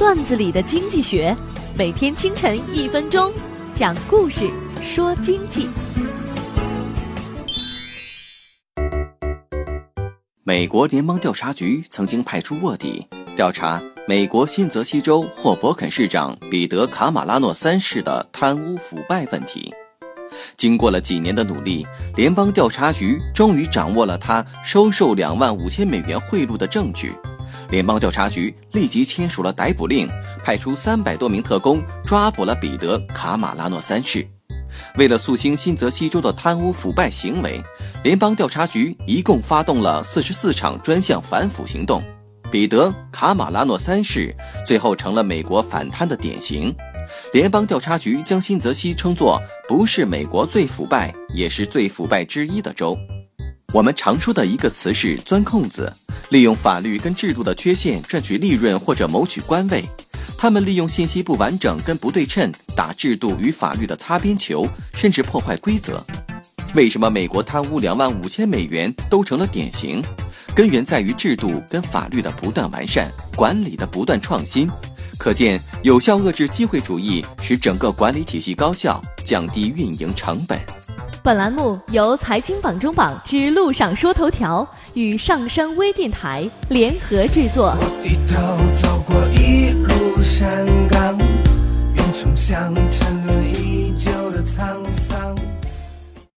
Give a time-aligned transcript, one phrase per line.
[0.00, 1.36] 段子里的经济学，
[1.76, 3.30] 每天清晨一分钟，
[3.74, 5.68] 讲故事说经济。
[10.42, 13.78] 美国联邦调查局曾经派出卧底调查
[14.08, 19.70] 美国新泽西州霍伯肯市长彼得·卡马拉诺三世的贪污腐败问题。
[20.56, 21.86] 经过了几年的努力，
[22.16, 27.12] 联邦调查局终于掌握了他收受两万五千美元贿赂的证据。
[27.70, 30.08] 联邦调查局立即签署了逮捕令，
[30.44, 34.26] 派出三百多名特工抓捕了彼得·卡马拉诺三世。
[34.96, 37.60] 为了肃清新泽西州的贪污腐败行为，
[38.02, 42.02] 联邦调查局一共发动了四十四场专项反腐行动。
[42.50, 44.34] 彼得·卡马拉诺三世
[44.66, 46.74] 最后成了美国反贪的典型。
[47.32, 52.98] 联邦调查局将新泽西称作不是美国最腐败，也是最腐败之一的州。
[53.72, 55.92] 我们常说的一个词是“钻空子”，
[56.30, 59.84] 利用法律跟制度的缺陷赚取利润或者谋取官位。
[60.38, 66.04] 他们利用信息不完整跟不对称打制度与法律的擦边球，甚至破坏规则。
[66.74, 70.02] 为什么美国贪污两万五千美元都成了典型？
[70.54, 74.68] 根源在于制度跟法律的不断完善，管理的不断创新。
[75.18, 80.58] 可见，有效遏制机会主义，使整个管理体系高效，降低运营成本。
[81.22, 87.76] 本栏目由财经榜中榜之路上说头条与上山微电台联合制作。
[87.78, 88.34] 我低头
[88.80, 91.18] 走过一路山岗，
[91.94, 93.69] 云冲向沉沦已久的沧桑。